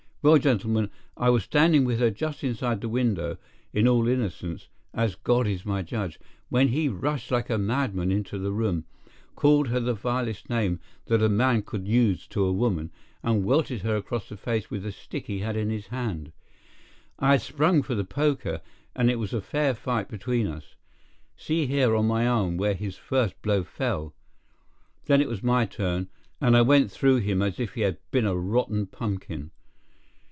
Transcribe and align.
Well, 0.23 0.37
gentlemen, 0.37 0.91
I 1.17 1.31
was 1.31 1.43
standing 1.45 1.83
with 1.83 1.97
her 1.97 2.11
just 2.11 2.43
inside 2.43 2.81
the 2.81 2.89
window, 2.89 3.37
in 3.73 3.87
all 3.87 4.07
innocence, 4.07 4.67
as 4.93 5.15
God 5.15 5.47
is 5.47 5.65
my 5.65 5.81
judge, 5.81 6.19
when 6.47 6.67
he 6.67 6.89
rushed 6.89 7.31
like 7.31 7.49
a 7.49 7.57
madman 7.57 8.11
into 8.11 8.37
the 8.37 8.51
room, 8.51 8.85
called 9.33 9.69
her 9.69 9.79
the 9.79 9.95
vilest 9.95 10.47
name 10.47 10.79
that 11.07 11.23
a 11.23 11.27
man 11.27 11.63
could 11.63 11.87
use 11.87 12.27
to 12.27 12.45
a 12.45 12.51
woman, 12.51 12.91
and 13.23 13.43
welted 13.43 13.81
her 13.81 13.95
across 13.95 14.29
the 14.29 14.37
face 14.37 14.69
with 14.69 14.83
the 14.83 14.91
stick 14.91 15.25
he 15.25 15.39
had 15.39 15.57
in 15.57 15.71
his 15.71 15.87
hand. 15.87 16.31
I 17.17 17.31
had 17.31 17.41
sprung 17.41 17.81
for 17.81 17.95
the 17.95 18.05
poker, 18.05 18.61
and 18.95 19.09
it 19.09 19.17
was 19.17 19.33
a 19.33 19.41
fair 19.41 19.73
fight 19.73 20.07
between 20.07 20.45
us. 20.45 20.75
See 21.35 21.65
here, 21.65 21.95
on 21.95 22.05
my 22.05 22.27
arm, 22.27 22.57
where 22.57 22.75
his 22.75 22.95
first 22.95 23.41
blow 23.41 23.63
fell. 23.63 24.13
Then 25.07 25.19
it 25.19 25.27
was 25.27 25.41
my 25.41 25.65
turn, 25.65 26.09
and 26.39 26.55
I 26.55 26.61
went 26.61 26.91
through 26.91 27.21
him 27.21 27.41
as 27.41 27.59
if 27.59 27.73
he 27.73 27.81
had 27.81 27.97
been 28.11 28.27
a 28.27 28.37
rotten 28.37 28.85
pumpkin. 28.85 29.49